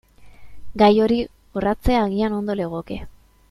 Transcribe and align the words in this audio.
Gai 0.83 0.89
hori 1.03 1.19
jorratzea 1.57 2.03
agian 2.09 2.41
ondo 2.41 2.57
legoke. 2.63 3.03